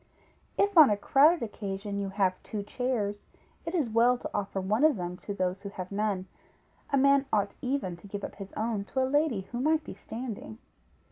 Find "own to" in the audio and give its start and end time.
8.53-9.03